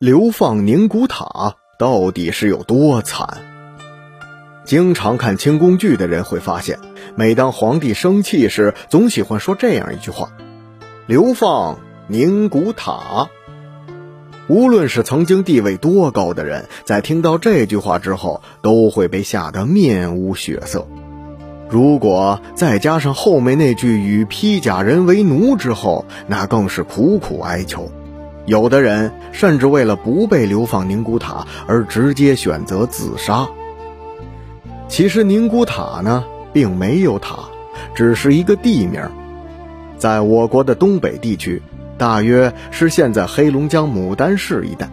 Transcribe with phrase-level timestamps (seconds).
[0.00, 3.36] 流放宁古塔到底是有多惨？
[4.64, 6.78] 经常看清宫剧的人会发现，
[7.16, 10.32] 每当皇帝生气时，总喜欢说这样一句话
[11.04, 13.28] ：“流放宁古塔。”
[14.48, 20.88] 无论是曾经地位多高的人，在听到这句话之后，都会被吓得面无血色。
[21.68, 27.92] 如果再加上后面那句“与披甲人为奴”之后，那更是苦苦哀求。
[28.46, 33.46] 有的人甚至为了不被流放宁古塔而直接选择自杀。
[34.88, 37.40] 其实宁古塔呢，并没有塔，
[37.94, 39.00] 只是一个地名，
[39.96, 41.62] 在我国的东北地区，
[41.96, 44.90] 大约是现在黑龙江牡丹市一带，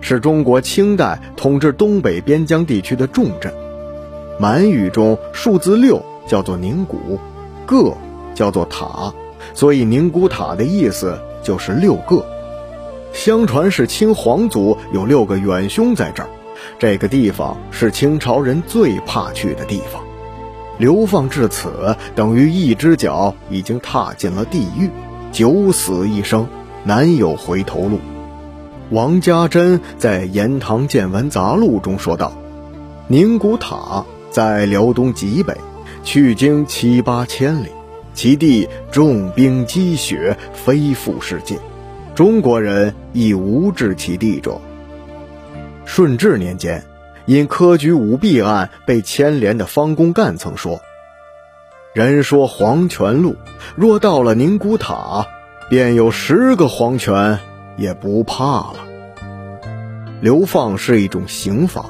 [0.00, 3.52] 是中国清代统治东北边疆地区的重镇。
[4.40, 7.20] 满语中数字六叫做宁古，
[7.66, 7.94] 个
[8.34, 9.12] 叫做塔，
[9.54, 12.24] 所以宁古塔的意思就是六个。
[13.12, 16.28] 相传是清皇族有六个远兄在这儿，
[16.78, 20.02] 这个地方是清朝人最怕去的地方。
[20.78, 24.90] 流放至此，等于一只脚已经踏进了地狱，
[25.30, 26.46] 九死一生，
[26.84, 27.98] 难有回头路。
[28.90, 32.32] 王家珍在《延堂见闻杂录》中说道
[33.08, 35.54] ：“宁古塔在辽东极北，
[36.02, 37.68] 去经七八千里，
[38.14, 41.56] 其地重兵积雪，非复世界。”
[42.20, 44.60] 中国人亦无治其地者。
[45.86, 46.84] 顺治年间，
[47.24, 50.82] 因科举舞弊案被牵连的方公干曾说
[51.96, 53.36] ：“人说黄泉路，
[53.74, 55.28] 若到了宁古塔，
[55.70, 57.38] 便有十个黄泉
[57.78, 58.76] 也不怕了。”
[60.20, 61.86] 流放是一种刑法，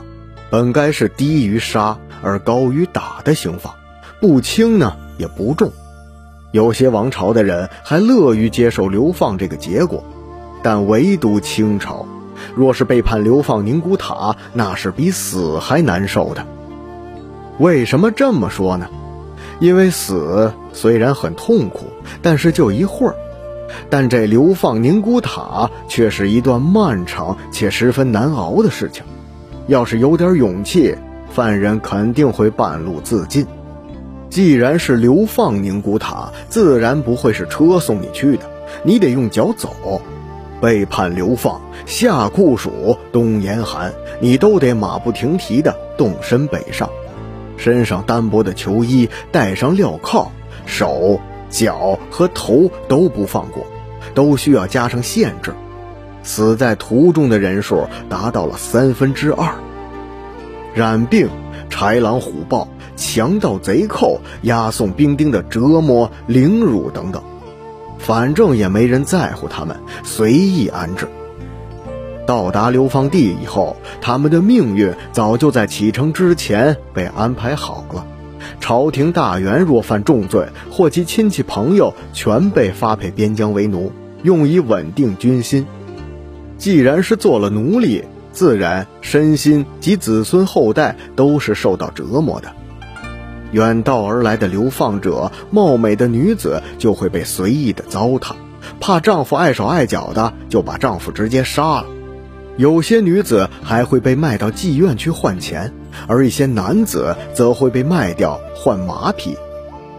[0.49, 3.75] 本该是低于杀而高于打的刑法，
[4.21, 5.73] 不轻呢也不重。
[6.53, 10.05] 有些王朝的人还乐于接受流放这个结果。
[10.63, 12.07] 但唯独清朝，
[12.55, 16.47] 若是被判流放宁古塔，那是比死还难受的。
[17.59, 18.89] 为什么这么说呢？
[19.59, 21.85] 因为死虽然很痛苦，
[22.23, 23.15] 但是就一会儿；
[23.91, 29.05] 但这流放宁古塔却是一段漫长且十分难熬的事情。
[29.67, 30.95] 要是有点勇气，
[31.31, 33.47] 犯人肯定会半路自尽。
[34.31, 38.51] 既然是流放宁古塔，自然不会是车送你去的，
[38.83, 40.01] 你得用脚走。
[40.61, 46.89] 被判流放，夏酷暑，冬严寒，你都得马不停蹄地动身北上，
[47.57, 50.31] 身上单薄的囚衣，带上镣铐，
[50.67, 51.19] 手
[51.49, 53.67] 脚和头都不放过，
[54.15, 55.53] 都需要加上限制。
[56.23, 59.55] 死在途中的人数达到了三分之二。
[60.75, 61.29] 染病、
[61.71, 67.23] 豺狼虎豹、强盗贼寇、押送兵丁的折磨、凌辱等等。
[68.01, 71.07] 反正也没人在乎他们，随意安置。
[72.27, 78.07] 到达流放地以后，他们的命运早就在启程之前被安排好了。
[78.61, 85.67] 朝廷大员若犯重罪，或其亲戚朋友，全被发配边疆为奴，用以稳定军心。
[86.57, 92.53] 既然是做了奴隶，自然身心及子孙后代都是受到折磨的。
[93.53, 98.35] 远道而来的流放者，貌美的女子就会被随意的糟蹋；
[98.81, 101.87] 怕丈夫碍手碍脚的，就把丈夫直接杀了。
[102.57, 105.73] 有些女子还会被卖到妓院去换钱，
[106.07, 109.37] 而一些男子则会被卖掉换马匹。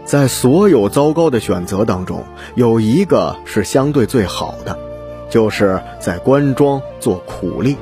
[0.04, 2.24] 在所有糟糕的选择当中，
[2.54, 4.78] 有一个是相对最好的，
[5.30, 7.76] 就是在官庄做苦力，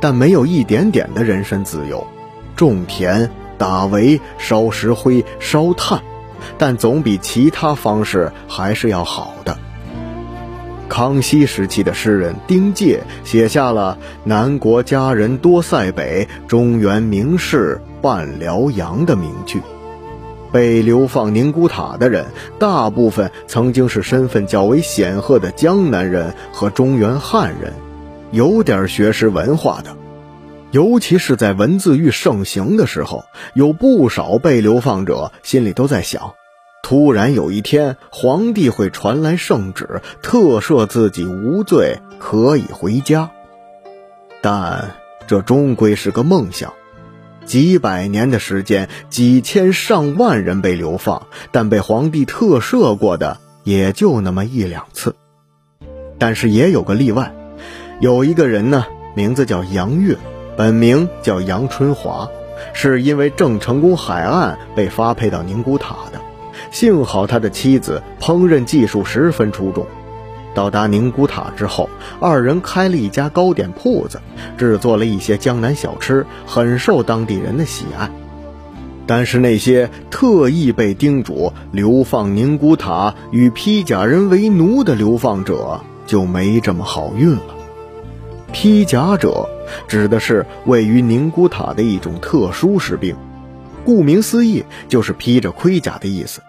[0.00, 2.06] 但没有一点点的人身自由，
[2.56, 3.30] 种田。
[3.60, 6.00] 打围、烧石灰、烧炭，
[6.56, 9.58] 但总比其他方式还是要好的。
[10.88, 19.60] 康熙时期的诗人丁介写下了“南国佳人多塞北，中原名士半辽阳”的名句。
[20.50, 22.24] 被流放宁古塔的人，
[22.58, 27.74] 大部分曾经是身份较为显赫的江南人和中原汉人，
[28.30, 29.94] 有点学识文化的。
[30.70, 33.24] 尤其是在文字狱盛行的时候，
[33.54, 36.34] 有不少被流放者心里都在想：
[36.82, 43.30] 突然有一天，皇帝会传来圣旨，特赦自己无罪，可以回家。
[44.40, 44.92] 但
[45.26, 46.72] 这终归是个梦想。
[47.44, 55.16] 几百年的时间，几千上万人被流放，但被皇帝特赦过的也就那么一两次。
[56.18, 57.34] 但是也有个例外，
[58.00, 58.86] 有一个人呢，
[59.16, 60.16] 名字叫杨岳。
[60.60, 62.28] 本名叫杨春华，
[62.74, 66.20] 是因为郑成功海岸被发配到宁古塔的。
[66.70, 69.86] 幸好他的妻子烹饪技术十分出众。
[70.52, 71.88] 到达宁古塔之后，
[72.20, 74.20] 二人开了一家糕点铺子，
[74.58, 78.10] 制作了一些江南小吃，很受当地人的喜爱。
[79.06, 87.54] 但是那些特意被叮嘱流放宁古塔与披甲人为奴的流放者就没这么好运了。
[88.52, 89.48] 披甲者
[89.88, 93.16] 指的是位于宁古塔的一种特殊士兵，
[93.84, 96.40] 顾名思义就是披着盔甲的意思。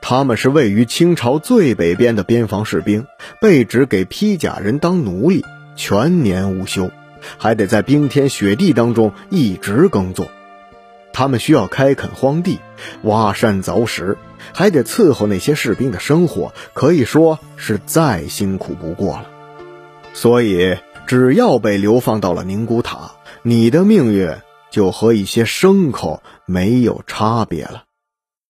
[0.00, 3.06] 他们是位于清朝最北边的边防士兵，
[3.40, 5.44] 被指给披甲人当奴隶，
[5.76, 6.90] 全年无休，
[7.38, 10.28] 还得在冰天雪地当中一直耕作。
[11.14, 12.58] 他们需要开垦荒地、
[13.02, 14.18] 挖山凿石，
[14.52, 19.26] 还得伺候那些士兵的生活，可以说是再辛苦不过了。
[20.12, 23.10] 所以，只要被流放到了宁古塔，
[23.42, 24.30] 你的命运
[24.70, 27.84] 就和一些牲口没有差别了。